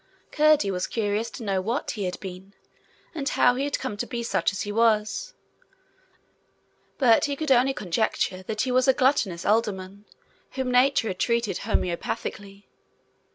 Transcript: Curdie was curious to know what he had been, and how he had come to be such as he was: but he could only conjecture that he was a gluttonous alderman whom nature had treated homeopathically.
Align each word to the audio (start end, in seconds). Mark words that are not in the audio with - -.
Curdie 0.31 0.71
was 0.71 0.87
curious 0.87 1.29
to 1.29 1.43
know 1.43 1.61
what 1.61 1.91
he 1.91 2.05
had 2.05 2.19
been, 2.19 2.55
and 3.13 3.29
how 3.29 3.53
he 3.53 3.65
had 3.65 3.77
come 3.77 3.97
to 3.97 4.07
be 4.07 4.23
such 4.23 4.51
as 4.51 4.61
he 4.63 4.71
was: 4.71 5.35
but 6.97 7.25
he 7.25 7.35
could 7.35 7.51
only 7.51 7.75
conjecture 7.75 8.41
that 8.41 8.63
he 8.63 8.71
was 8.71 8.87
a 8.87 8.93
gluttonous 8.93 9.45
alderman 9.45 10.05
whom 10.53 10.71
nature 10.71 11.09
had 11.09 11.19
treated 11.19 11.59
homeopathically. 11.59 12.63